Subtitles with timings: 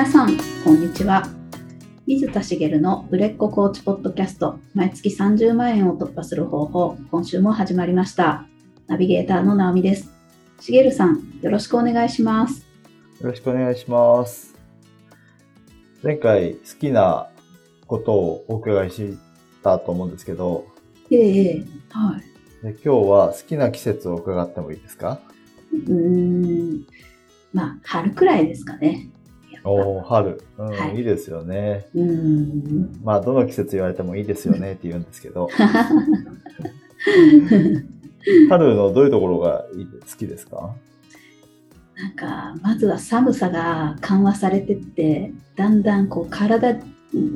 [0.00, 0.34] 皆さん、
[0.64, 1.28] こんにちは。
[2.06, 8.46] 水田茂の売れっ子コーチポッドキャスト、毎月30万円を突破する方法、今週も始まりました。
[8.86, 10.10] ナビゲーターの直美です。
[10.58, 12.66] 茂さん、よろしくお願いします。
[13.20, 14.54] よろしくお願いします。
[16.02, 17.28] 前回好きな
[17.86, 19.18] ことをお伺いし
[19.62, 20.64] たと思うんですけど、
[21.10, 22.18] ええは
[22.62, 22.66] い。
[22.66, 25.20] で今日は好きな季節を伺ってもいいですか？
[25.74, 26.86] うーん、
[27.52, 29.09] まあ、春くらいですかね。
[29.64, 31.86] おー春、うんはいいいですよね。
[31.94, 33.00] うーん。
[33.04, 35.48] まあ、どの季節言われてもいいですよねって言うんですけど、
[38.48, 40.74] 春のどういうところがいい好きですか？
[41.96, 46.76] なんか、まずは寒さが緩和されてって、だんだんこう体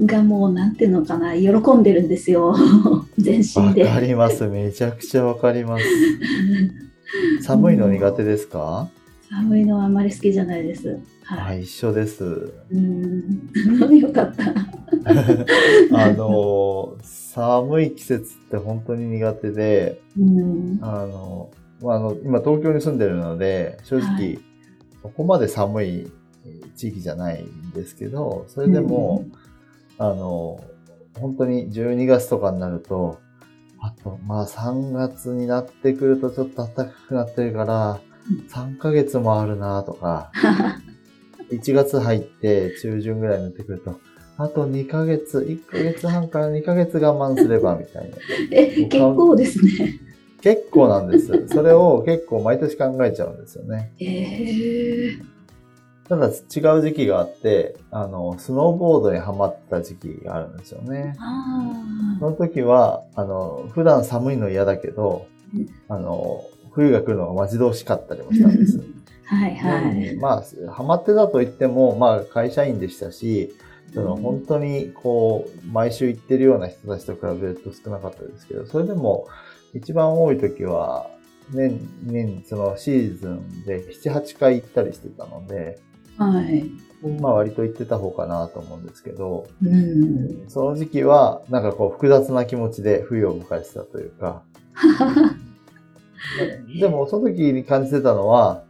[0.07, 2.55] がもう、なんていうのかな、喜んでるんですよ。
[3.19, 3.85] 全身で。
[3.85, 4.47] わかります。
[4.49, 5.85] めちゃくちゃわかります。
[7.43, 8.89] 寒いの苦手ですか、
[9.31, 11.01] 寒いのはあまり好きじゃないです。
[11.25, 11.61] ははい。
[11.61, 12.25] い、一緒です。
[12.25, 13.97] うーん。
[13.99, 14.45] よかった。
[15.93, 20.79] あの、寒い季節って本当に苦手で、うん。
[20.81, 21.51] あの、
[21.81, 24.39] まあ、あの、今東京に住んでるので、正直、はい
[25.05, 26.11] そこまで寒い
[26.77, 29.27] 地域じゃないんですけど、それでも、
[29.99, 30.65] あの、
[31.21, 33.19] 本当に12月とかになると、
[33.81, 38.14] あと、まあ3月になってくるとちょっと暖かくなってるからうん、
[38.49, 40.31] 3ヶ月もあるなとか、
[41.51, 43.99] 1月入って中旬ぐらいになってくると、
[44.37, 48.17] あと2ヶ月、1ヶ月半から2ヶ月我慢すればみたいな。
[48.51, 50.01] え、結構ですね。
[50.41, 51.49] 結構なんです。
[51.49, 53.93] それを結構毎年考えちゃうんですよね。
[54.01, 55.35] ええ
[56.09, 56.35] ただ違う
[56.83, 61.17] 時期があって、あの、スノーボードにハマった時期があるんですよね。
[61.19, 66.45] あその時は、あの、普段寒いの嫌だけどうん、あの、
[66.75, 68.81] 冬が来るのが待ち遠しかったりもしたんです。
[68.81, 68.85] あ。
[69.35, 70.17] はいはい。
[70.17, 73.55] まあ、ハマってたと言っても、まあ、会社員でしたし、
[73.95, 79.27] その本当にこう、毎週行ってるような人たちと比べると少なかったですけど、それでも
[79.73, 81.11] 一番多い時は、
[81.53, 85.79] 年、年、そのシーズンで7、8回行ったりしてたので、
[86.19, 86.71] はい。
[87.21, 90.45] まあ割と行ってた方かなと思うんですけど、うん。
[90.49, 94.43] その時期はなんかこう複雑な気持ちで冬を迎えてたというか、
[96.81, 98.63] でもその時に感じてたのは、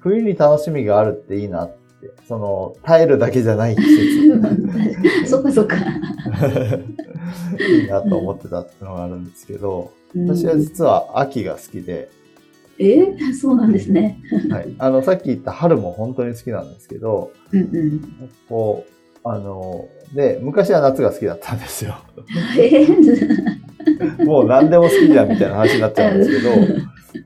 [0.00, 1.78] 冬に楽しみがあるっていいなって、
[2.28, 4.40] その耐えるだけじゃない季節。
[5.26, 5.76] そっかそっか。
[5.76, 5.80] い
[7.84, 12.10] いなと思ってたってのがあるんですけど、私は実は秋が好きで、
[12.78, 13.16] え？
[13.34, 14.20] そうなんですね。
[14.50, 18.00] はい、あの、さっき言った春も本当に好きなんですけど、うんうん。
[18.48, 18.90] こう、
[19.28, 21.96] あの、で、昔は夏が好きだったんですよ。
[22.56, 22.86] え？
[24.24, 26.50] もう何でも好きじゃんみたいな話になっちゃうんですけど、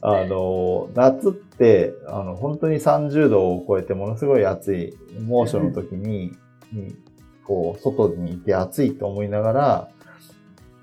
[0.00, 6.32] あの、夏って、あの、本当に30度を超えてものすごい暑い猛暑の時に、
[6.72, 6.97] に
[7.44, 9.88] こう、外にいて暑いと思いながら、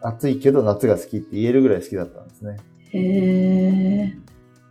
[0.02, 2.58] 暑いけど夏が好きって言えるぐらい好きだったんですね。
[2.92, 3.00] へ
[4.06, 4.14] え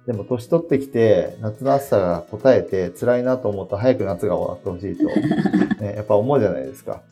[0.06, 5.04] でも年取ってきて、夏の暑さが答えて辛いなと思うと早く夏が終わってほしいと、
[5.84, 7.02] ね、やっぱ思うじゃないですか。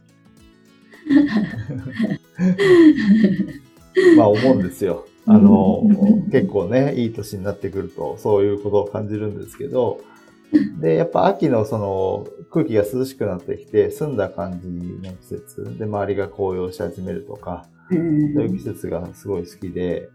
[4.16, 5.06] まあ思うんですよ。
[5.26, 5.82] あの、
[6.30, 10.00] 結構ね、いい年になってくると、そういうことを感じるんですけど、
[10.80, 20.08] で、やっぱ秋のその空気が涼しくなってきて、澄んだ感じの季節で周りが紅葉し始めるとか、うんそういう季節がすごい好きで、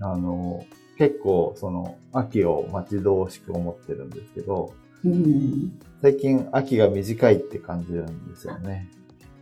[0.00, 0.64] あの、
[0.96, 4.72] 結構その秋を待ち遠しく思ってるんですけど、
[5.04, 5.72] うん
[6.02, 8.88] 最近秋が短いって感じるんですよね。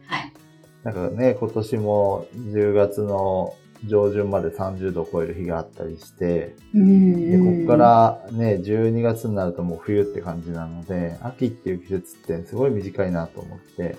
[0.06, 0.32] はい。
[0.82, 3.54] なんかね、今年も10月の
[3.86, 13.96] 上旬まで30度を超える日があったりして、うんで、ここからね、12月になるともう冬って感じなので、秋っていう季節ってすごい短いなと思って、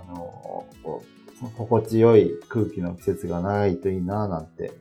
[0.00, 1.02] あの、こ
[1.42, 4.72] う心地よい空気の季節が長いといいななんて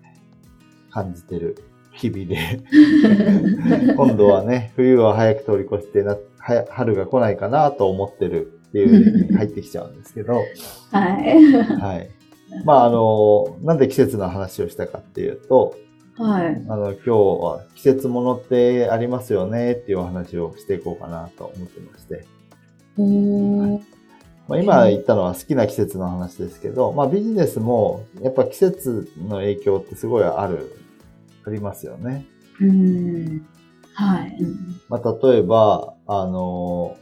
[0.92, 2.62] 感じてる日々で、
[3.96, 10.44] 今度はね、冬は早く通り越してな、は春が来ないかなと思ってるっていうに入ってきちゃうんですけど、は
[11.20, 11.53] い。
[11.53, 12.09] はい。
[12.66, 15.76] まあ、あの、なんで季節の話をしたかっていうと、
[16.18, 16.66] はい。
[16.68, 22.26] あの、今日は季節ものってありますよねっていうお話をしていこうかなと思ってまして。
[22.98, 23.82] おー
[24.48, 30.76] まあ、今言ったのは好きな季節の話ですけど、まあビジネスもやっぱ季節の影響ってすごいある、
[31.46, 32.26] ありますよね。
[32.59, 33.47] うん。
[33.94, 34.38] はい。
[34.40, 36.97] うんまあ例えば、あの、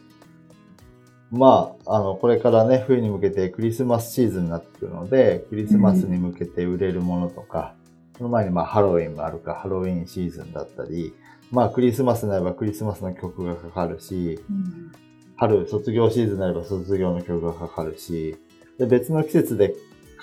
[1.31, 7.75] まあ、あの、これからね、冬に向けてクリスマスシーズンになってくるので、クリスマスに向けて売れるものとか、
[8.17, 11.13] その前にまあハロウィンもあるか、ハロウィンシーズンだったり、
[11.51, 14.91] まあクリスマスになればクリスマスの曲がかかるし、うん
[15.39, 18.37] 春、卒業シーズンになれば卒業の曲がかかるし、
[18.77, 19.73] で、別の季節で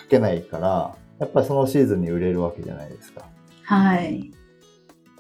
[0.02, 3.24] 書けないから、やっぱりそのシーズンに売れるわけじゃないですか。
[3.62, 4.30] はい。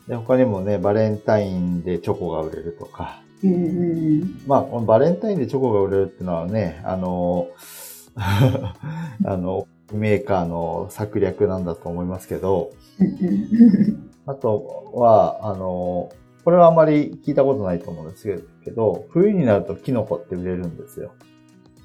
[0.06, 3.56] で、他にもね、バレンタインでチョコが売れるとか、うんう
[4.24, 4.40] ん。
[4.46, 7.48] まあ、このバレンタインでチョコが売れるっていうのはね、あの、
[8.16, 12.70] あの、メーカーの策略なんだと思いますけど、
[14.26, 16.10] あとは、あの、
[16.44, 21.12] これはあまり聞いたことないと思うんですけど、冬になるとキノコって売れるんですよ。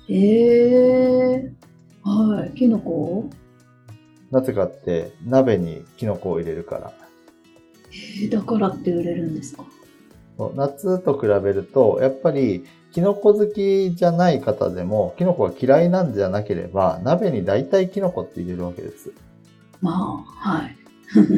[0.07, 1.51] ええ
[2.03, 2.51] はい。
[2.57, 3.29] キノコ？
[4.31, 6.93] なぜかって、鍋にキノコを入れるから。
[7.91, 9.65] えーだからって売れるんですか？
[10.55, 19.11] 夏と比べると、やっぱり、キノコ好きじゃない方でも、キノコが嫌いなんじゃなければ、鍋に大体キノコって入れるわけです。
[19.81, 20.75] まあ、はい。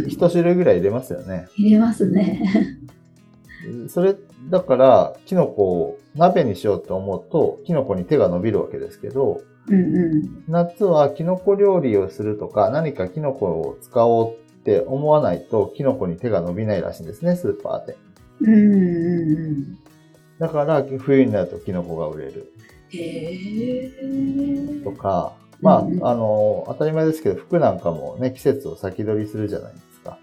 [0.07, 1.47] 一種類ぐらい入れますよね。
[1.55, 2.41] 入れますね。
[3.87, 4.15] それ、
[4.49, 10.43] だから、キノコを鍋にしようと思うと、キノコに手が伸びるわけですけど、うんうん。
[10.47, 17.95] 夏はキノコ料理をするとか、何かキノコを使おうって思わないと、キノコに手が伸びないらしいんですね、スーパーで。
[18.41, 19.77] うんうんうん。
[20.39, 22.53] だから、冬になるとキノコが売れる
[22.89, 30.19] へえとか、まあ、うんうんあの、当たり前ですけど、服なんかもね、季節を先取りするじゃないですか。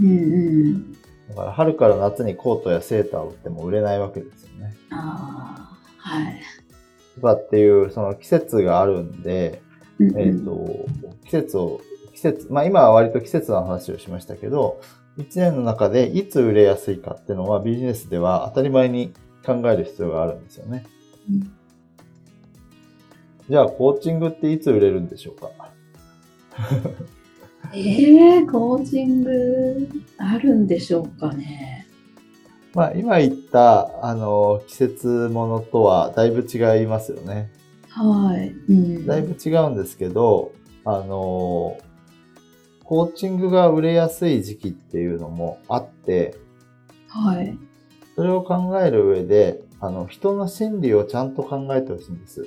[0.00, 0.92] うんうん。
[1.28, 4.74] だから、春から夏にコートやセーターを売っても売れないわけですよね。
[4.90, 6.40] ああ、はい。
[7.14, 9.62] とかっていう、その季節があるんで、
[9.98, 10.86] うんうんえっ、と、
[11.24, 11.80] 季節を、
[12.12, 14.80] 季節、まあ今は割と季節の話をしましたけど、
[15.18, 19.12] 一年の中でいつ売れやすいかっていうのはビジネスでは当たり前に
[19.44, 20.84] 考える必要があるんですよね。
[21.30, 21.52] うん
[23.50, 25.50] じゃあ、コーチングっていつ売れるんでしょうか？
[27.74, 31.86] ええコーチングあるんでしょうかね。
[32.72, 37.50] まあ今言った、あの、季節ものとはだいぶ違いますよね。
[37.88, 38.54] はい。
[38.68, 39.06] うん。
[39.06, 40.52] だいぶ違うんですけど、
[40.84, 41.78] あの、
[42.92, 46.36] コーチングが売れやすい時期っていうのもあって、
[47.08, 47.56] はい。
[48.16, 52.46] それを考える上で、あの、人の心理をちゃんと考えてほしいんです。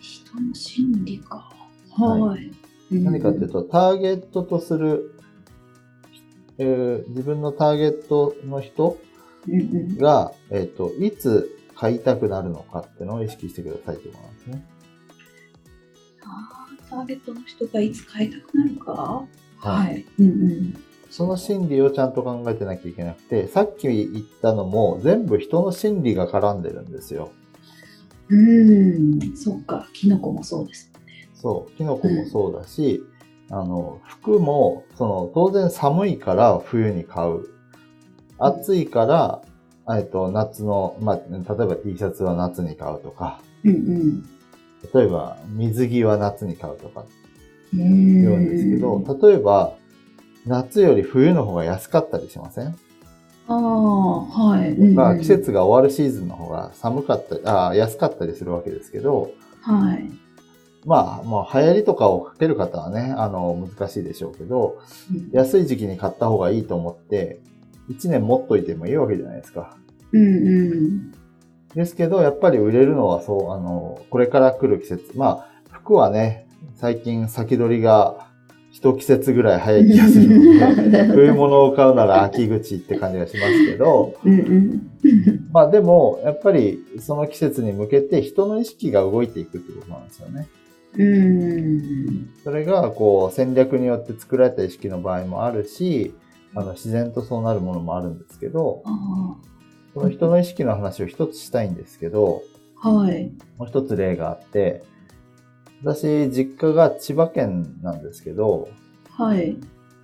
[0.00, 1.52] 人の心理か。
[1.90, 2.50] はい。
[2.90, 5.20] 何かっていうと、ターゲットとする、
[6.56, 8.96] えー自分のターゲットの人。
[9.98, 14.66] が、えっ、と、いつ買いたくなるのかっていうのを意識してくださいということなんですね。
[16.24, 18.92] あーターゲットの人がいつ買いたくなるか？
[18.92, 19.26] は
[19.58, 20.04] はい。
[20.18, 20.74] うんうん。
[21.10, 27.30] その心理をちゃんと考えてなきゃいけなくて、さっき言ったのも全部人の心理が絡んでるんですよ。
[28.28, 29.88] うーん、そっか。
[29.94, 30.92] キノコもそうです。
[31.34, 33.02] そう、キノコもそうだし、
[33.50, 37.46] あの、服も、その、当然寒いから冬に買う。
[38.38, 39.40] 暑いから、
[39.96, 44.28] えっと、夏の、まあ、例えば T シャツは夏に買うとか、うん
[44.94, 47.04] 例えば水着は夏に買うとか
[47.74, 49.74] 言うんですけど、例えば、
[50.46, 52.74] 夏より冬の方が安かったりしません？
[53.48, 54.74] ああ、はい。
[54.78, 59.32] まあ、季節が終わるシーズンの方が寒かったり、あ安かったりするわけですけど、
[59.62, 60.10] はい。
[60.86, 64.78] まあ、もう流行りとかをかける方はね、あの、難しいでしょうけど、
[65.12, 67.40] うん安い時期に買った方がいいと思って、
[67.90, 69.76] 1年持っといてもいいわけじゃないですか。
[70.12, 71.12] うんうん。
[71.74, 75.12] ですけど、やっぱり売れるのはそう、あの、これから来る季節。
[75.16, 76.46] まあ、服はね、
[76.76, 78.28] 最近先取りが
[78.70, 84.14] 一季節ぐらい早い気がするので、 冬物を買うなら秋口って感じがしますけど。
[85.52, 90.48] まあでも、やっぱりその季節に向けて人の意識が動いていくってことなんですよね。
[90.96, 92.28] うん。
[92.44, 96.14] それが、こう、戦略によって作られた意識の場合もあるし、
[96.54, 99.36] あの、自然とそうなるものもあるんですけど、あ
[99.98, 102.42] その人の意識の話を一つしたいんですけど、
[102.80, 103.32] あ、はい。
[103.56, 104.82] もう一つ例があって、
[105.82, 108.68] 私、実家が千葉県なんですけど、
[109.10, 109.56] はい。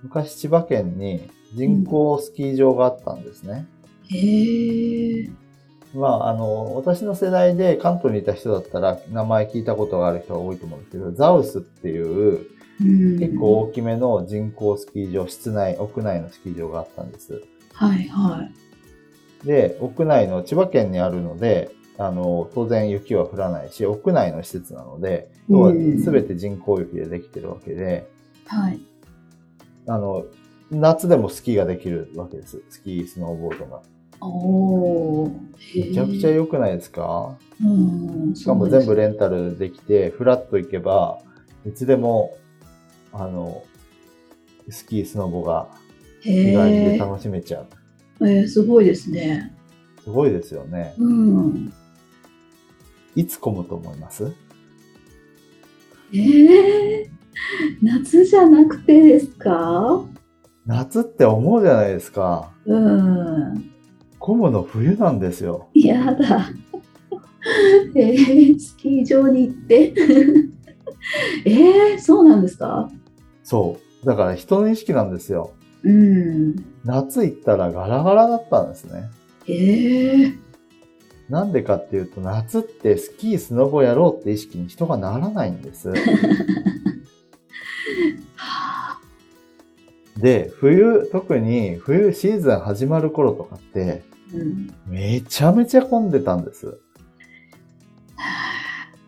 [0.03, 3.65] 昔千葉県に人工スキー場があったんですね。
[4.09, 5.29] へえ。
[5.93, 12.47] まあ、あの、私の世代で関東にいた人だったら名前聞いたことがある人が多いと思うんですけど、ザウスっていう
[12.81, 13.59] うん結構。
[13.61, 17.41] 大きめの人工スキー場、室内、屋内のスキー場があったんです。
[17.73, 18.64] はいはい。
[19.45, 28.09] で、屋内の千葉県にあるので、あの、当然雪は降らないし、屋内の施設なので、要はうん全て人工雪でできてるわけで、
[28.47, 28.79] はい。
[29.87, 30.25] あの、
[30.71, 32.63] 夏でもスキーができるわけです。
[32.69, 33.81] スキー、スノーボードが。
[34.19, 35.87] おー。
[35.87, 36.37] めちゃくちゃよ。
[36.37, 37.37] 良くないですか？
[37.63, 38.35] うん。
[38.35, 41.19] しかも全部レンタルできて、フラッと行けば、
[41.67, 42.35] いつでも、
[43.13, 43.63] あの、
[44.69, 45.67] スキー、スノボが
[46.21, 46.97] 日帰りで。
[46.97, 47.67] 楽しめちゃう。
[48.21, 49.53] えー、すごいですね。
[50.03, 50.93] すごいですよね。
[50.97, 51.73] うん。
[53.15, 54.31] いつ混むと思います？
[56.13, 57.07] えー、
[57.81, 60.05] 夏じゃなくてですか？
[60.65, 62.51] 夏って思うじゃないですか。
[62.65, 63.71] うん。
[64.19, 65.67] 混むの冬なんですよ。
[65.73, 66.49] やだ。
[67.95, 69.93] えー、スキー場に行って。
[71.45, 72.89] えー、そうなんですか？
[73.43, 74.05] そう。
[74.05, 75.51] だから人の意識なんですよ。
[75.85, 76.55] うん。
[76.83, 79.09] 夏行ったらガラガラだったんですね。
[79.47, 80.37] えー、
[81.29, 85.89] なんでかっていうと、夏ってスキー、スノボやろうって意識に人がならないんです。
[85.89, 85.95] は
[88.97, 88.99] あ
[90.17, 94.73] で、冬、特に冬シーズン始まる頃とかって、うん。
[94.87, 96.79] めちゃめちゃ混んでたんです。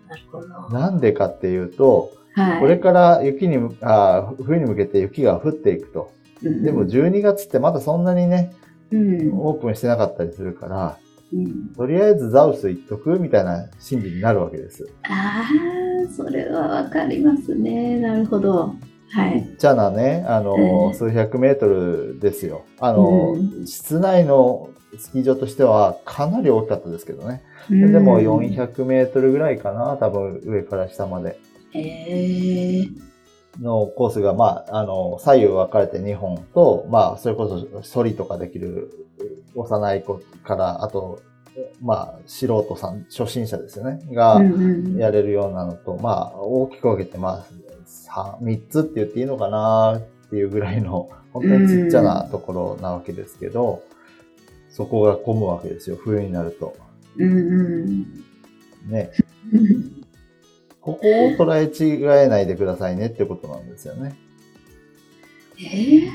[0.08, 0.70] なるほど。
[0.70, 2.60] なんでかっていうと、はい。
[2.60, 6.16] これから雪にむ、あ冬に向けて雪が降っていくと。
[6.44, 8.54] うんでも12月ってまだそんなにね、
[8.92, 9.32] うん。
[9.40, 10.98] オープンしてなかったりするから、
[11.34, 14.88] うん、とりあえずザウス行っとくみたいな心理になるわけです。
[15.04, 18.00] ああ、それはわかりますね。
[18.00, 18.76] なるほど。
[19.10, 19.44] はい。
[19.44, 22.66] ちっちゃなね、あの、ええ数百メートルですよ。
[22.80, 27.42] あの、う室内のスキー場としてはかなり大きかったですけどね。
[27.70, 31.38] うんでも400メートルぐらいかな、多分上から下まで
[31.74, 32.90] えー、
[33.62, 39.08] のコースが、まあ、あの、左右分かれて2本と、まあ、それこそソリとかできる
[39.56, 41.22] 幼い子から、あと、
[41.82, 44.58] まあ、素人さん、初心者ですよね、がうんう
[44.96, 47.46] んやれるようなのと、まあ、大きく分けて、まあ、
[47.86, 53.82] さ3つって言っていいのかなっていうぐらいの、 本当にちっちゃなところなわけですけど、
[54.70, 56.76] そこが混むわけですよ、冬になると。
[57.18, 58.06] うんうん
[58.88, 59.12] ね。
[60.88, 64.18] ここを捉え違えないでくださいねってことなんですよね。
[65.60, 66.10] えー、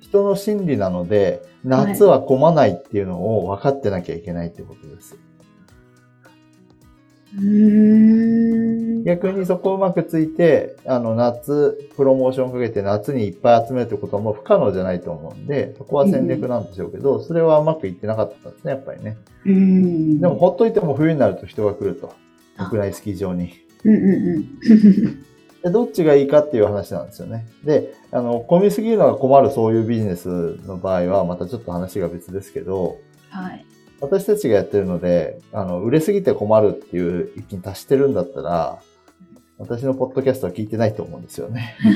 [0.00, 5.16] 人の心理なので、夏は混まないっていうのを分かってなきゃいけないってことです。
[7.38, 9.04] うーん。
[9.04, 19.16] 逆にそこをうまくついて、あの、夏、プロモーションかけて夏にいっぱい集めるってことはもう不可能じゃないと思うんで、そこは戦略なんでしょうけど、それはうまくいってなかったんですね、やっぱりね。
[19.46, 20.20] うん。
[20.20, 22.12] でも、ほっといても冬になると人が来ると。
[22.58, 23.65] あ屋内スキー場に。
[23.86, 25.22] うんうんうん。
[25.62, 27.46] で、どっちがいいかっていう話なんですよね。
[27.64, 30.28] で、あの、混みすぎるのが困るそういうビジネス
[30.66, 32.98] の場合は、またちょっと話が別ですけど、
[33.30, 33.64] はい。
[34.00, 38.78] 私たちがやってるので、あの、売れすぎて困るっていう域に達してるんだったら、
[39.58, 41.76] 私のポッドキャストは聞いてないと思うんですよね。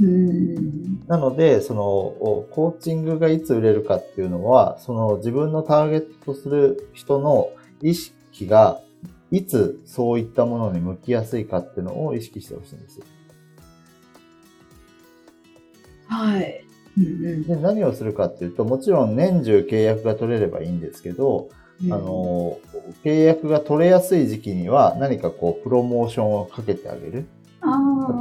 [0.00, 1.06] うん。
[1.06, 7.50] なので、その、おコーチングがいつ売れるかっていうのは、その自分のターゲットとする人の
[7.82, 8.80] 意識が、
[9.30, 13.00] いつそういったものに向きやすいかっていうのを意識してほしいんです。
[16.08, 16.64] はい。
[16.96, 21.50] うんうんで、何をするかっていうと、もちろん年中契約が取れればいいんですけど、
[21.84, 21.92] うん。
[21.92, 22.58] あの、
[23.04, 27.26] 契約が取れやすい時期には何かこう、プロモーションをかけてあげる。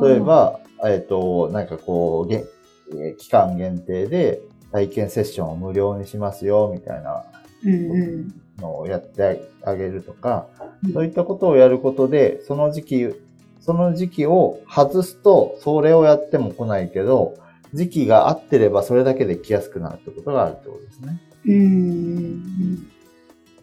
[0.01, 2.43] 例え、ば、えっ、と、なんかこう、げ
[2.91, 7.25] えー期間限定で体験セッションを無料にしますよ、みたいな
[7.65, 8.41] うんうん。
[8.59, 10.47] のをやってあげるとか
[10.85, 13.07] うん、そういったことをやることで、その時期、
[13.59, 17.35] その時期を外すと、それをやっても来ないけど、
[17.73, 21.21] 時期が合ってればそれだけで来やすくなるってことがあるってことですね。
[21.45, 22.83] うん。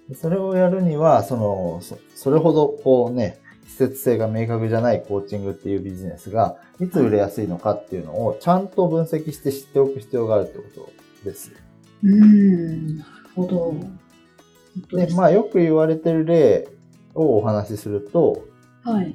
[0.08, 10.90] でそれをやるには、その、そそれほどこうね、季節性が明確じゃないコーチングっていうビジネスが、いつ売れやすいのかっていうのをちゃんと分析して知っておく必要があるってこと
[11.24, 11.52] です。
[12.02, 12.98] うん。
[12.98, 13.74] なるほど。
[14.92, 16.68] で、すまあよく言われてる例
[17.14, 18.44] をお話しすると、
[18.82, 19.14] はい。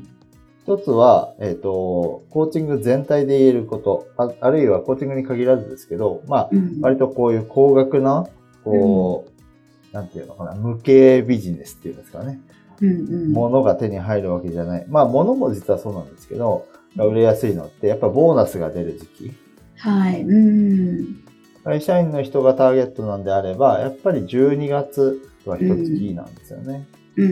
[0.64, 8.28] 一つは、えっ、と、コーチング全体で言えること、ああるいはコーチングに限らずですけど、まあ、うん割とこういう高額な、
[8.64, 12.40] こう、なんていうのかな、無形ビジネスっていうんですかね。
[12.82, 13.32] うんうん。
[13.34, 14.86] 物が手に入るわけじゃない。
[14.88, 19.32] まあ、物も実はそうなんですけど、売れやすいのって、やっぱボーナスが出る時期。
[19.78, 20.22] はい。
[20.22, 21.29] うん。
[21.70, 26.88] 会社員の人がターゲットなんであれば、やっぱり12月は一つキーなんですよね。
[27.16, 27.28] うんう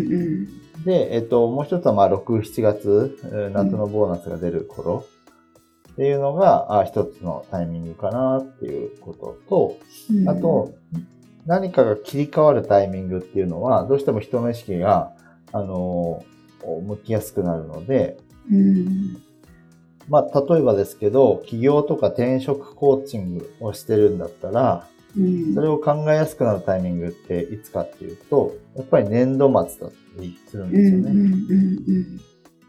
[0.79, 0.83] ん。
[0.83, 5.05] で、えっと、もう一つはまあ、6、7月、えー夏のボーナスが出る頃
[5.93, 9.77] っていうのが、あ一つのタイミングかなっていうことと、
[10.11, 10.71] うんあと、
[11.47, 15.13] 何かが切り替わるタイミングっていうのは、どうしても人の意識が、
[15.51, 16.37] あのー
[16.85, 18.17] 向きやすくなるので、
[18.51, 19.17] うん。
[20.09, 24.87] まあ、例えばですけど、起業とか転職コーチングをしてるんだったら、
[25.17, 25.53] うん。
[25.53, 31.11] それを考えやすくなるタイミングっていつかっていうと、やっぱり年度末だったりするんうんですよね。
[31.11, 32.21] うんうん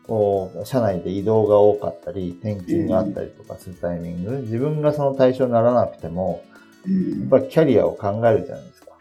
[0.08, 6.42] こう社内で移動が多かったり、転勤があったりとかするタイミング、自分がその対象にならなくても、
[6.86, 8.92] うんやっぱりキャリアを考えるじゃないですか。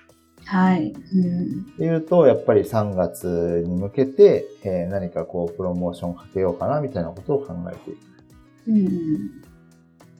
[0.43, 0.91] はい。
[0.91, 1.61] うん。
[1.73, 7.99] っていうと、やっぱり3月に向けて、えー何かこう、プロモーションかけようかな、みたいなことを考えていく。
[8.67, 9.41] うん。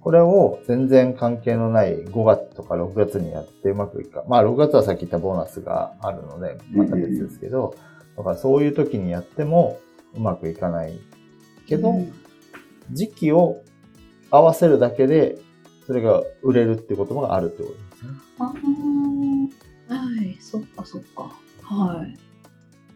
[0.01, 4.23] これを全然関係のない5月とか6月にやってうまくいくか。
[4.27, 7.75] まあ6月はさっき言ったボーナスがあるので、また別ですけど、
[8.15, 9.79] だからそういう時にやっても
[10.15, 10.97] うまくいかない
[11.67, 12.13] けど、うん
[12.91, 13.63] 時期を
[14.31, 15.37] 合わせるだけで、
[15.85, 18.11] それが売れるってことがあるってことですね。
[18.39, 18.53] あ
[19.89, 20.37] あ、はい。
[20.39, 21.35] そっかそっか。
[21.63, 22.17] はい。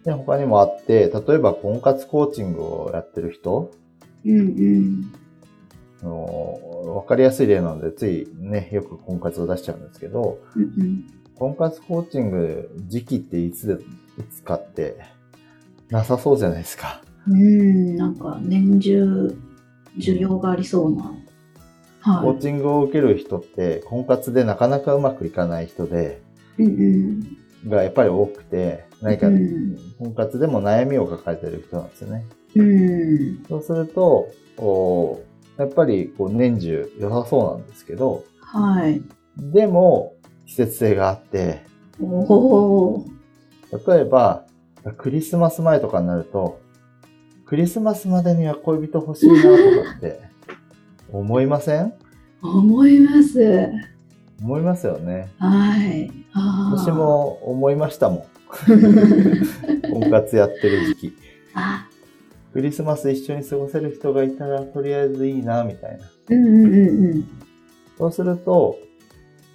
[0.06, 3.72] で、他にもあって、例えば婚活コーチングをやってる人、
[4.26, 5.14] うんうん。
[6.02, 11.06] あのわかりやすい例なので、ついね、よく婚活を出しちゃうんですけど、うんうん。
[11.36, 13.74] 婚活コーチング時期っていつで、
[14.20, 14.98] いつかって
[15.90, 17.02] なさそうじゃないですか。
[17.28, 19.36] うん、なんか年中
[19.98, 21.14] 需要がありそうな。
[22.02, 26.22] はコーチングを受ける人って婚活でなかなかうまくいかない人で、
[26.58, 26.64] い。
[26.64, 32.26] うんがやっぱり多くて、何かうん婚活でも悩みを抱えてる人なんですよね。
[32.56, 32.72] うん。
[32.72, 33.46] うん。
[33.48, 35.22] そうすると、お
[35.58, 39.02] やっぱりこう年中良さそうなんですけど、はい。
[39.38, 40.14] でも
[40.48, 41.62] 季節性があって、
[42.02, 43.06] おお。
[43.88, 44.46] 例えば
[44.98, 46.60] クリスマス前とかになると、
[47.46, 49.56] クリスマスまでには恋人欲しいなとか
[49.98, 50.20] って
[51.12, 51.94] 思いません？
[52.42, 53.70] 思います。
[54.42, 55.30] 思いますよね。
[55.38, 56.12] はい。
[56.74, 56.90] 私。
[56.92, 58.24] も思いましたもん。
[59.94, 61.14] 婚活やってる時期。
[61.54, 61.86] あ、
[62.54, 66.06] クリスマス一緒に過ごせる人がいたらとりあえずいいな、みたいな。
[66.30, 67.26] うんうんうんうん。
[67.98, 68.78] そうすると、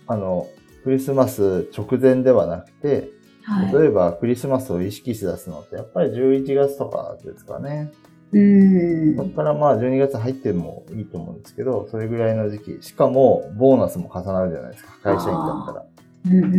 [0.07, 0.49] あの、
[0.85, 3.11] クリスマス直前ではなくて、
[3.43, 3.73] はい。
[3.73, 7.93] 例えばクリスマスを意識しだすのって、やっぱり11月とかですかね。
[8.33, 12.79] うんそこからまあ12月入ってもいいと思うんですけど、それぐらいの時期。
[12.83, 14.93] しかも、ボーナスも重なるじゃないですか。
[15.03, 15.85] 会社員だったら。
[16.27, 16.55] うん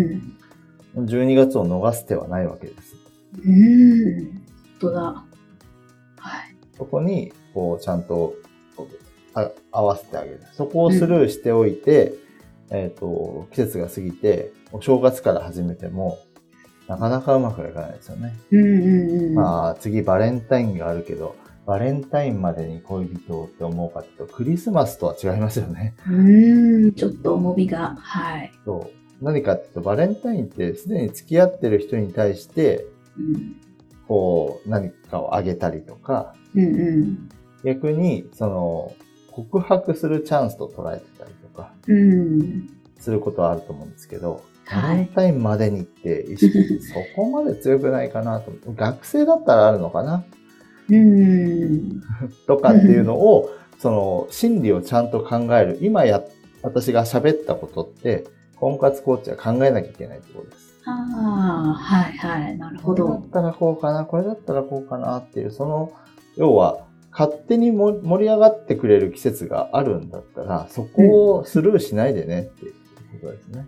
[0.95, 1.05] うん。
[1.05, 2.95] 12月を逃す手はないわけです。
[3.45, 4.31] うん。
[4.31, 4.41] 本
[4.79, 5.25] 当だ。
[6.77, 6.85] はい。
[6.85, 8.35] そこに、こう、ちゃんと、
[9.71, 10.41] 合わせてあげる。
[10.53, 12.13] そこをスルーしておいて、
[12.69, 16.19] えっ、と、季節が過ぎて、お正月から始めても、
[16.87, 18.33] なかなかうまくはいかないですよね。
[18.51, 19.35] うんうんうん。
[19.35, 21.35] まあ、次バレンタインがあるけど、
[21.65, 25.95] バレンタインまでに恋人をって思うかっていうと、クリスマスとは違いますよね。
[26.09, 27.97] うん、ちょっと重みが。
[27.99, 28.51] はい。
[28.63, 29.23] そう。
[29.23, 32.85] 何かっていうと、バレンタインってすでに付き合ってる人に対して、
[33.17, 33.66] うん。
[34.07, 37.29] こう、何かをあげたりとか、うんうん。
[37.63, 38.93] 逆に、その、
[39.31, 42.69] 告白するチャンスと捉えてたりとか、うん。
[42.99, 46.51] することはあると思うんですけど、はいバレンタインまでにって意識、
[46.83, 48.51] そこまで強くないかなと。
[48.73, 50.25] 学生だったらあるのかな？
[50.89, 52.01] うん。
[52.47, 55.77] とかっていうのを、その、心理をちゃんと考える。
[55.81, 56.21] 今や、
[56.63, 58.25] 私が喋ったことって、
[58.57, 60.66] 婚活コーチは考えなきゃいけないってことです。
[60.89, 62.57] ああ、はいはい。
[62.57, 63.29] なるほどこれだっ。
[63.29, 65.91] たらこうかな、これだったらこうかなっていう、その、
[66.37, 66.79] 要は、
[67.11, 72.73] 勝手にも盛り上がってくれる季節があるんだったら、そこをスルーしないでねっていう
[73.21, 73.65] ことですね。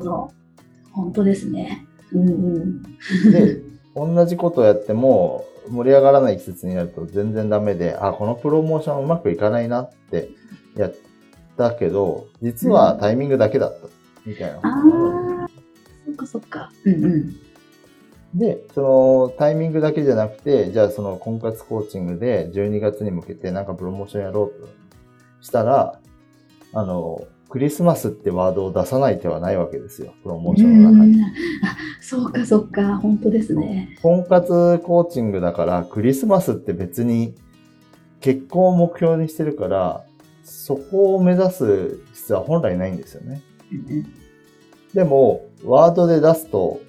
[0.00, 1.86] そう本当ですね。
[2.12, 2.82] うんうん。
[3.30, 3.62] で、
[3.94, 10.30] 同じことをやっても盛り上がらない季節になると全然ダメで、あ、このプロモーションうまくいかないなって
[10.76, 10.94] やっ
[11.56, 13.86] たけど、実はタイミングだけだった
[14.28, 15.48] みたいなあ
[16.06, 16.72] そっかそっか。
[16.84, 17.36] うんうん。
[18.34, 24.68] で、そのタイミングだけじゃなくて、じゃあその婚活コーチングで12月に向けてなんかプロモーションやろうと
[25.40, 26.00] したら、
[26.74, 30.12] あの、クリスマスってワードを出さない手はないわけですよ。
[30.22, 31.12] プロモーションの中に。
[31.12, 31.28] うんあ、
[32.02, 32.98] そうかそうか。
[32.98, 33.98] 本当ですね。
[34.02, 37.34] 婚活コーチングだから、クリスマスって別に
[38.20, 40.04] 結婚を目標にしてるから、
[40.44, 43.42] そこを目指す必要は本来ないんですよね。
[43.72, 44.18] うんうん
[44.94, 46.80] でも、ワードで出すと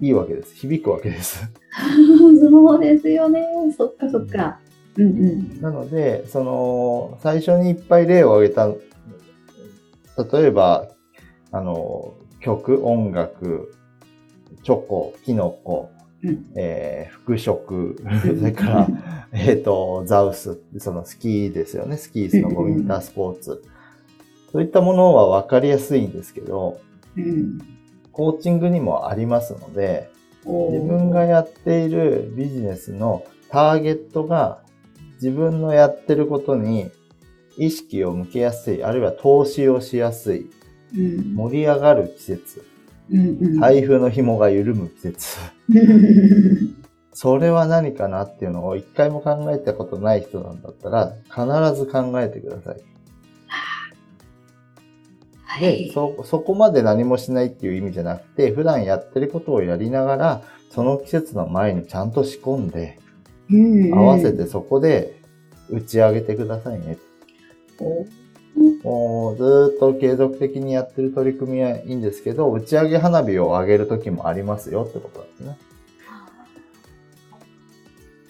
[0.00, 0.54] いいわけです。
[0.54, 1.42] 響くわけです。
[2.40, 3.44] そうですよね。
[3.76, 4.60] そっかそっか。
[4.96, 5.08] うんう
[5.58, 5.60] ん。
[5.60, 8.68] なので、その、最初にいっぱい例を挙げた、
[10.38, 10.88] 例えば、
[11.50, 13.74] あの、曲、音楽、
[14.62, 15.90] チョコ、キノコ、
[16.22, 18.88] うんえー服飾、それから、
[19.32, 21.96] えっ、と、ザウス、そのスキーですよね。
[21.96, 23.62] スキー、スノボ、ウィンタースポーツ。
[24.52, 26.80] そういったものは分かりやすいんですけど、
[27.16, 27.58] うん。
[28.12, 30.10] コーチングにもありますので、
[30.44, 34.62] 自分がやっているビジネスのターゲットが
[35.14, 36.90] 自分のやってることに
[37.56, 40.50] 意識を向けやすい、あるいは投資をしやすい、
[40.96, 42.64] うん盛り上がる季節、
[43.10, 43.60] うんうん。
[43.60, 45.36] 財布の紐が緩む季節。
[47.12, 52.80] それは何かなっていうのを一回も考えたことない人なんだったら必ず考えてください。
[55.58, 55.90] はい。
[55.92, 62.98] そ、そこまで何もしないっていう意味じゃなくて、普段やってることをやりながら、その季節の前にちゃんと仕込んで、
[63.50, 65.22] うんうん合わせてそこで
[65.70, 66.98] 打ち上げてくださいね。
[67.80, 68.04] お
[68.82, 75.58] もうずーっと継続的にやってる取り組みはいいんですけど、打ち上げ花火を上げる時もありますよってことなんですね。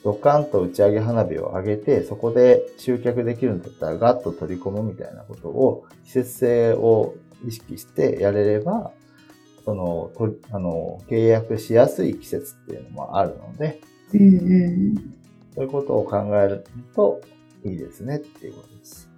[0.05, 7.15] ドカンと打ち上げ花火を上げて、そこで集客できるんだったらガッと取り込むみたいなことを、季節性を
[7.47, 8.93] 意識してやれれば、
[9.65, 13.81] その、とあの、契約しやすい季節っていうのもあるので、
[14.15, 14.95] うんうん。
[15.55, 17.21] そういうことを考えると
[17.65, 19.09] いいですねっていうことです。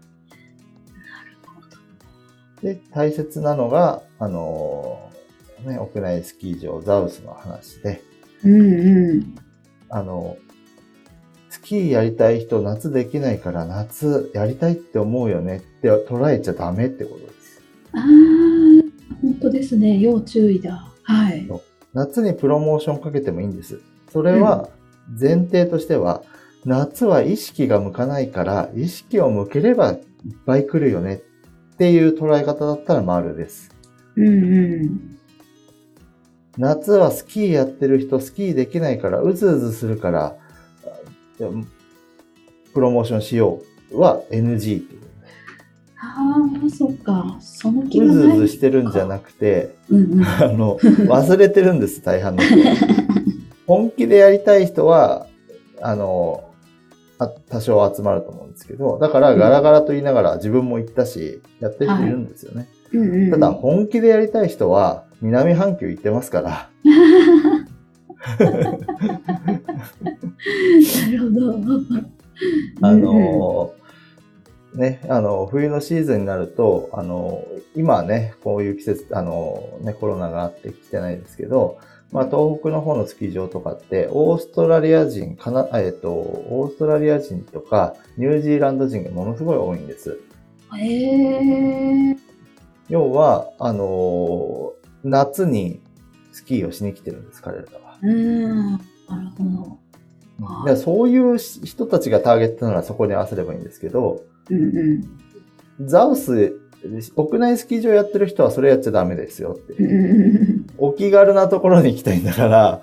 [2.62, 5.10] で、大切なのが、あの、
[5.64, 8.02] ね、屋内スキー場ザウスの話で、
[8.44, 9.34] うんうん。
[9.88, 10.59] あの、ス
[11.70, 17.62] キーやりたい人夏できないから夏やりたいって思うよねって捉えちゃダメってことです。
[17.92, 18.02] ああ、
[19.22, 19.98] 本当ですね。
[19.98, 20.88] 要注意だ。
[21.04, 21.48] はい。
[21.92, 23.80] 夏にプロモーションかけてもいいんです。
[24.12, 24.68] それは
[25.08, 26.24] 前提としては、
[26.64, 29.98] 夏は意識が向かないから、意識を向ければいっ
[30.44, 31.22] ぱい来るよね
[31.74, 33.70] っていう捉え方だったら丸です。
[34.16, 34.30] うんう
[34.86, 35.18] ん。
[36.58, 40.36] 夏はスキーやってる人、スキーできないから、うずうずするから、
[41.44, 41.50] あ
[42.72, 45.00] プロモーションしようは NG っていう。
[46.02, 47.36] ああ、そっか。
[47.40, 48.36] その気うがない。
[48.36, 50.24] ずうずしてるんじゃなくて、うんうん。
[50.24, 52.76] あの、忘れてるんです、 大半の人は。
[53.66, 55.26] 本気でやりたい人は、
[55.80, 56.44] あの、
[57.18, 62.66] あ多少集まると思うんですけど、だからガラガラと言いながら自分も行ったし、やってる人いるんですよね。
[62.92, 63.30] うんうん。
[63.30, 66.70] ただ、本気でやりたい人は、南半球行ってますから、
[71.00, 71.80] なるほど。
[72.82, 73.74] あの、
[74.74, 81.78] ね、あの、冬のシーズンになると、あの、今はね、こういう季節、あの、ね、コロナがあって来てないですけど、
[82.12, 90.18] まあ、東北の方のスキー場とかって、オーストラリア人、かな、えっと、オーストラリア人とか、ニュージーランド人がものすごい多いんです。
[90.76, 92.16] へえ。
[92.88, 94.72] 要は、あの、
[95.04, 95.80] 夏に
[96.32, 97.89] スキーをしに来てるんです、彼らは。
[98.02, 98.72] うん。
[98.72, 98.82] なる
[99.36, 100.64] ほど。
[100.64, 104.76] でそういう人たちがターゲットならそこに合わせればいいんですけど、うん
[105.78, 105.86] うん。
[105.86, 106.58] ザウス、
[107.16, 109.74] 屋内スキー場やってる人はそれやっちゃダメですよって。
[110.78, 112.82] お気軽なところに行きたいんだから、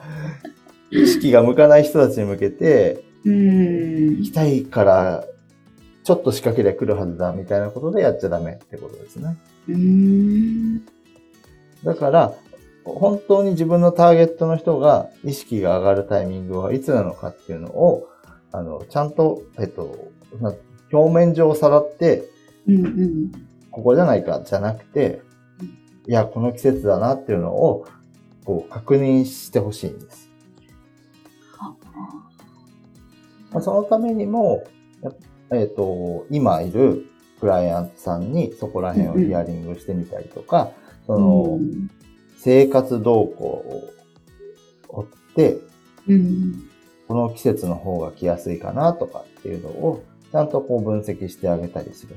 [0.91, 4.17] 意識が向かない人たちに向けて、うん。
[4.17, 5.25] 行きたいから、
[6.03, 9.35] ちょっと仕掛けりゃ来るはずだみたいなことでやっちゃダメってことですね。
[9.67, 10.85] うん。
[11.83, 12.33] だから、
[12.95, 18.07] 本当に自分のターゲットの人が意識が上がるタイミングはいつなのかっていうのを、
[18.51, 20.53] あの、ちゃんと、えっと、ま
[20.91, 22.23] 表面上さらって、
[22.67, 23.31] うんうん。
[23.71, 25.21] ここじゃないかじゃなくて、
[26.07, 27.85] いや、この季節だなっていうのを、
[28.45, 30.29] こう、確認してほしいんです。
[33.51, 34.63] まあ、そのためにも、
[35.01, 35.11] や
[35.51, 37.05] えっ、と、今いる
[37.39, 40.71] クライアントさんにそこら辺をヒアリングしてみたりとか、
[41.05, 41.59] その、
[42.47, 43.93] 生活動向を
[44.87, 45.05] 追っ
[45.35, 45.57] て、
[46.07, 46.69] うん。
[47.09, 52.15] この季節の方が来やすいかなとかっていうのを、ちゃんとこう分析してあげたりする。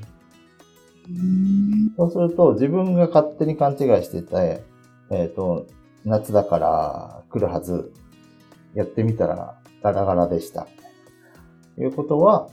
[1.09, 1.95] うん。
[1.97, 4.63] そうすると、自分が勝手に勘違いしてて、
[5.11, 5.67] えっ、と、
[6.05, 7.93] 夏だから来るはず、
[8.75, 10.69] やってみたらガラガラでした。
[11.77, 12.49] いうことは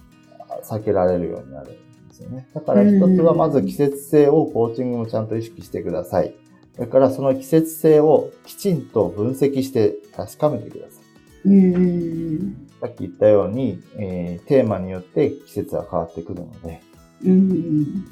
[0.64, 2.48] 避けられるようになるんですよね。
[2.56, 6.34] だから一つはまず季節性をコーチングもちゃんと意識してください。
[6.78, 11.02] それからその季節性をきちんと分析して確かめてくださ
[11.46, 11.50] い。
[11.50, 12.68] うん。
[12.80, 16.82] さっき言ったように、えーテーマによって季節は変わってくるので、
[17.26, 18.06] うん。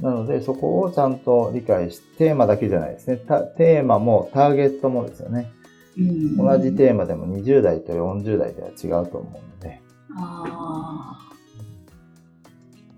[0.00, 3.16] なので、そこをちゃんと理解し、テーマだけじゃないですね。
[3.16, 5.50] たテーマもターゲットもですよね。
[5.96, 6.36] うん。
[6.36, 9.80] 同じテーマでも20代と40代では違うと思うので、
[10.18, 11.18] あ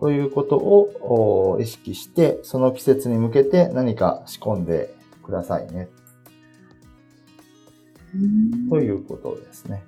[0.01, 5.89] ということをお意識して、その季節に向けて何か仕込んでくださいね。
[8.69, 8.71] あ。
[8.71, 9.83] ということですね。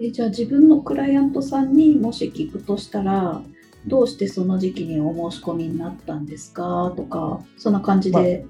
[0.00, 3.42] えじゃあ自分のクライアントさんにもし聞くとしたら
[3.86, 6.92] どうしてその時期にお申し込みになったんですか？
[6.96, 8.46] とかそんな感じでで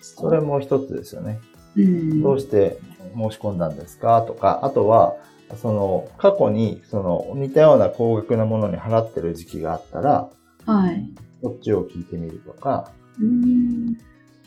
[0.00, 1.40] すか、それも一つですよね。
[1.76, 2.78] うん、どうして
[3.14, 4.22] 申し込んだんですか？
[4.22, 5.16] とか、あとは、
[5.60, 10.30] その、過去に、その、似たような高額なものに払ってる時期があったら、
[10.66, 11.10] はい。
[11.42, 13.96] そっちを聞いてみるとか、うん。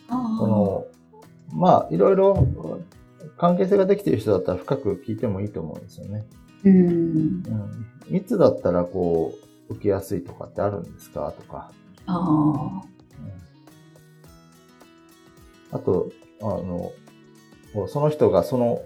[0.10, 0.16] そ
[0.48, 0.86] の、
[1.54, 2.48] まあ、いろいろ
[3.38, 6.26] 関係性ができている人だったら深く聞いてもいいと思うんですよね。
[6.64, 7.44] うん。
[8.10, 8.16] うん。
[8.16, 9.34] いつだったらこ
[9.70, 11.34] う、受けやすいとかってあるんですか？
[11.38, 11.72] とか。
[12.06, 12.82] あ
[15.72, 15.76] あ。
[15.76, 16.10] あと、
[16.42, 16.94] あの、
[17.90, 18.82] その人がその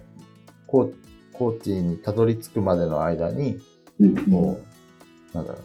[0.65, 0.93] コー
[1.33, 3.59] コーチにたどり着くまでの間に、
[3.99, 4.59] うんこ
[5.33, 5.61] う、なんだろう。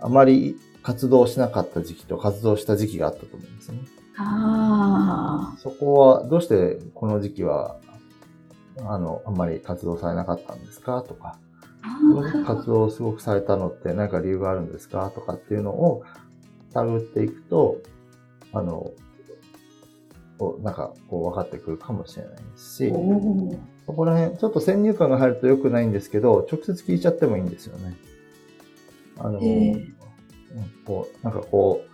[0.00, 3.78] あまり活動しなかった時期と活動した時期があったと思うんですね。
[4.16, 7.80] あそこは、どうしてこの時期は、
[8.80, 11.02] あの、あんまり活動されなかったんですか？
[11.02, 11.38] とか、
[12.46, 15.10] 活動をすごくされたのって何か理由があるんですか？
[15.14, 16.02] とかっていうのを
[16.72, 17.78] 探っていくと、
[18.52, 18.90] あの、
[20.62, 22.92] なんかこう分かってくるかもしれないですし、
[23.86, 27.96] そこら辺、ちょっと先入観が入ると良くないんですけど、直接聞いちゃってもいいんですよね。
[29.18, 29.40] あの、
[30.84, 31.93] こう、なんかこう、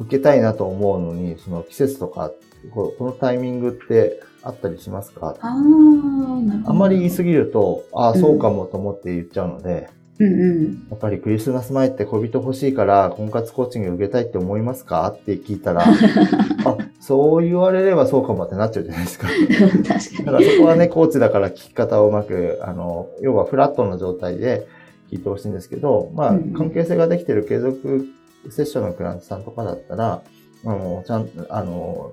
[0.00, 2.32] 受けたいなと思うのに、その季節とか、
[2.74, 5.36] このタイミングってあったりしますか？
[5.40, 6.70] あー、なるほど。
[6.70, 7.30] あんまり言い過ぎ。
[7.30, 10.86] ぎると、ああ、うんそうかもと思って言っちゃうので、うんうん。
[10.90, 15.08] やっぱりクリスマス前って恋人欲しいから婚活コーチング受けたいって思いますか？
[15.08, 15.84] って聞いたら、
[16.66, 19.28] あ、そう言われればそうかもってなっちゃうじゃないですか。
[19.86, 24.66] 確かだからそこはね、コーチだから聞き方をうまく、あの、要はフラットの状態で
[25.10, 28.06] 聞いてほしいんですけど、まあうん、関係性ができてる継続
[28.48, 30.22] セッションのクライアントさんとかだったら、
[30.64, 32.12] あの、ちゃんと、あの、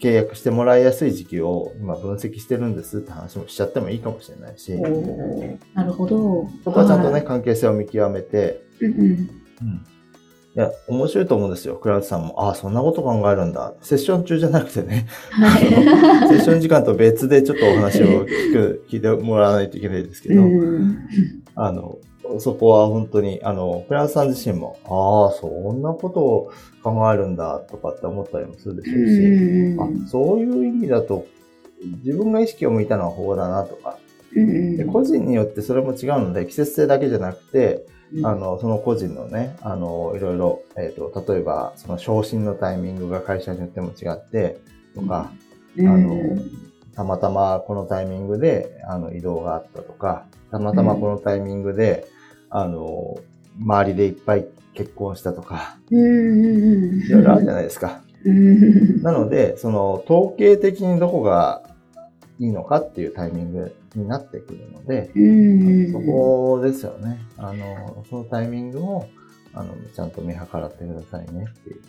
[0.00, 4.72] 契約してもらいやすい時期を今分析してるんですって話もしちゃってもいいかもしれないし、
[5.74, 6.48] なるほど。
[6.64, 7.24] そこはちゃんとね、はい。
[7.24, 9.84] 関係性を見極めて、うんうん。
[10.56, 11.76] いや、面白いと思うんですよ。
[11.76, 13.74] クライアントさんも、ああ、そんなこと考えるんだ。
[13.82, 15.68] セッション中じゃなくてね、はい。
[15.68, 21.06] セッション時間と別でちょっとお話を聞く、聞いてもらわないといけないですけど、うん
[21.54, 21.98] あの、
[22.38, 31.26] そこは本当に、あの、クラントさん自身も、ああ、そんなことを考えるんだとかって思ったりもするでしょうし、うんあそういう意味だと、
[32.04, 33.98] 自分が意識を向いたのはここだなとか、
[34.36, 38.26] うんで個人によってそれも違うので、季節性だけじゃなくて、うん。
[38.26, 44.60] あの、その個人のね、あの、いろいろ、えっ、と、例えば、その昇進のタイミングが会社によっても違って、
[44.94, 45.32] とか、
[45.76, 45.88] うん。
[45.88, 46.42] あの、
[46.94, 52.06] たまたまこのタイミングで、あの、移動があったとか、たまたまこのタイミングで、
[52.50, 53.18] あの、
[53.58, 55.78] 周りでいっぱい結婚したとか。
[55.90, 58.02] いろいろあるじゃないですか。
[58.24, 61.62] うんなので、その、統計的にどこが
[62.38, 67.18] いいのかっていうタイミングになってくるので、うんそこですよね。
[67.38, 69.06] あの、そのタイミングを、
[69.54, 71.80] あの、ちゃんと見計らってくださいねっていう。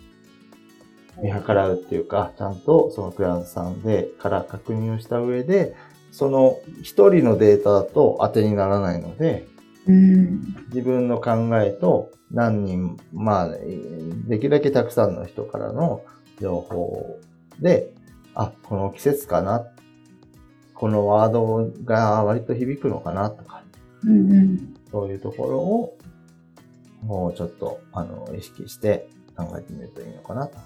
[1.22, 5.74] 見計らうっていうか、ちゃんとそのクラントさんで、から確認をした上で、
[6.10, 9.46] その一人のデータだと当てにならないので、
[9.86, 16.02] うん自分の考えと何人、まあ、できるだけたくさんの人からの
[16.40, 17.20] 情報
[17.60, 17.92] で、
[18.34, 19.66] あ、この季節かな。
[20.74, 23.62] このワードが割と響くのかなとか、
[24.04, 25.96] うんうんそういうところを、
[27.02, 30.58] もうちょっと、あの、意識して考えてみるといいのかなと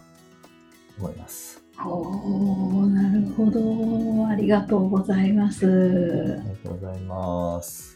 [0.99, 1.63] 思います。
[1.79, 4.27] おーなるほど。
[4.27, 5.67] ありがとうございます。
[5.67, 7.96] ありがとうございます。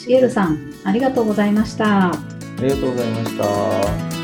[0.00, 2.08] しげるさん、ありがとうございました。
[2.08, 2.12] あ
[2.62, 4.19] りがとうございました。